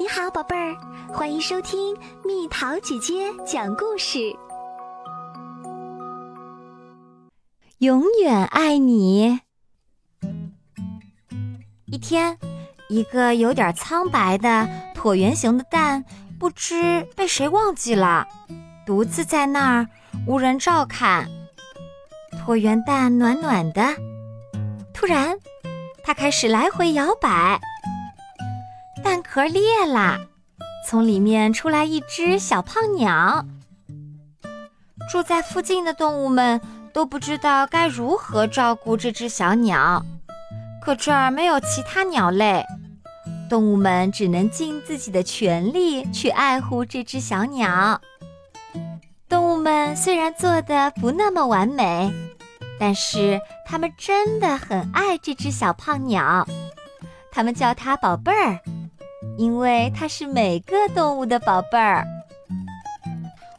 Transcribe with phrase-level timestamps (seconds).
[0.00, 0.76] 你好，宝贝儿，
[1.12, 4.32] 欢迎收听蜜桃姐姐讲故事。
[7.78, 9.40] 永远爱你。
[11.86, 12.38] 一天，
[12.88, 16.04] 一个有点苍白的椭圆形的蛋，
[16.38, 18.24] 不知被谁忘记了，
[18.86, 19.88] 独自在那儿
[20.28, 21.28] 无人照看。
[22.46, 23.82] 椭圆蛋暖暖的，
[24.94, 25.36] 突然，
[26.04, 27.60] 它开始来回摇摆。
[28.98, 30.18] 蛋壳裂了，
[30.86, 33.44] 从里面出来一只小胖鸟。
[35.10, 36.60] 住在附近的动物们
[36.92, 40.04] 都不知道该如何照顾这只小鸟，
[40.82, 42.64] 可这儿没有其他鸟类，
[43.48, 48.00] 动物们只能尽自己的全力去爱护这只小鸟。
[49.28, 52.12] 动物们虽然做的不那么完美，
[52.78, 56.46] 但是它们真的很爱这只小胖鸟，
[57.30, 58.58] 它们叫它宝贝儿。
[59.38, 62.04] 因为它是每个动物的宝贝儿，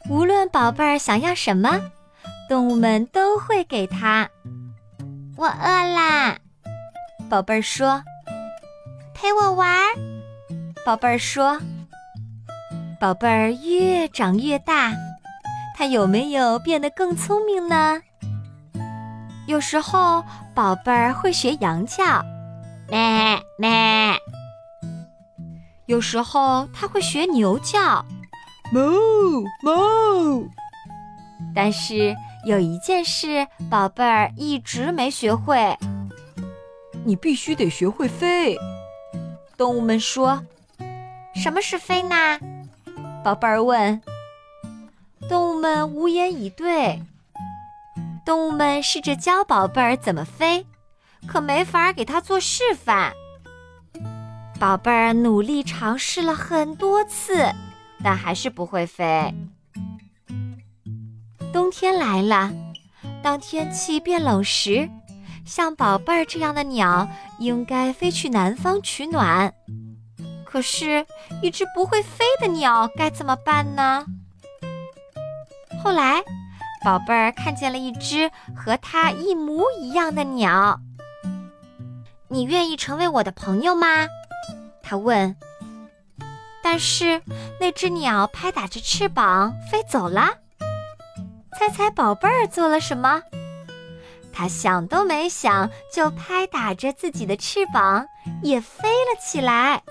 [0.10, 1.80] 无论宝贝儿想要什么，
[2.50, 4.30] 动物们都会给它。
[5.38, 6.38] 我饿啦，
[7.30, 8.04] 宝贝儿说
[9.16, 9.96] ：“陪我玩儿。”
[10.86, 11.58] 宝贝儿说
[13.00, 14.92] ：“宝贝儿越长越大，
[15.78, 18.02] 它有没有变得更聪明呢？”
[19.48, 20.22] 有时候，
[20.54, 22.22] 宝贝儿会学羊叫，
[22.90, 23.70] 咩咩。
[25.90, 28.06] 有时候它会学牛叫，
[28.72, 30.48] 哞哞。
[31.56, 35.76] 但是有一件事，宝贝儿一直没学会。
[37.04, 38.56] 你必须得学会飞。
[39.58, 40.44] 动物们说
[41.34, 42.16] ：“什么是飞呢？”
[43.26, 44.00] 宝贝儿问。
[45.28, 47.02] 动物们无言以对。
[48.24, 50.68] 动物们试着教宝贝儿怎么飞，
[51.26, 53.12] 可没法给他做示范。
[54.60, 57.50] 宝贝儿努力尝试了很多次，
[58.04, 59.34] 但还是不会飞。
[61.54, 62.52] 冬天来了，
[63.24, 64.90] 当天气变冷时，
[65.46, 67.08] 像宝贝儿这样的鸟
[67.40, 69.54] 应该飞去南方取暖。
[70.46, 71.06] 可是，
[71.42, 74.06] 一只不会飞的鸟该怎么办呢？
[75.82, 76.22] 后来，
[76.84, 80.82] 宝贝儿看见了一只和它一模一样的鸟。
[82.28, 83.88] 你愿意成为我的朋友吗？
[84.90, 85.36] 他问
[86.64, 87.22] ：“但是
[87.60, 90.34] 那只鸟拍打着翅膀飞走了。
[91.60, 93.22] 猜猜宝贝儿做了什么？
[94.34, 98.08] 他想都没想，就拍打着自己的翅膀
[98.42, 99.84] 也飞了起来。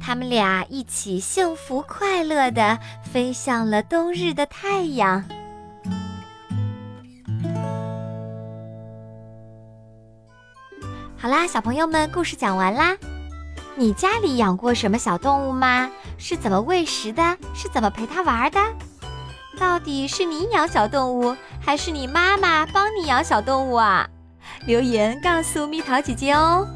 [0.00, 5.24] 他们俩一起幸福快乐地飞向了冬日的太阳。
[11.22, 12.96] 好啦，小朋友们，故事讲完啦。
[13.74, 15.90] 你家里养过什么小动物吗？
[16.16, 17.36] 是怎么喂食的？
[17.52, 18.58] 是怎么陪它玩的？
[19.58, 24.08] 到底是你养小动物，还是你妈妈帮你养小动物啊？
[24.66, 26.66] 留言告诉蜜桃姐姐哦。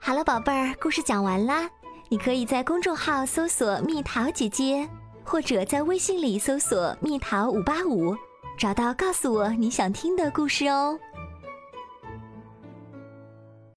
[0.00, 1.70] 好了，宝贝儿，故事讲完啦。
[2.08, 4.88] 你可以在公众号搜索“蜜桃姐姐”，
[5.22, 8.16] 或者在微信里搜索“蜜桃五八五”。
[8.60, 11.00] 找到，告诉我你想听的故事哦。